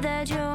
that 0.00 0.28
you 0.28 0.45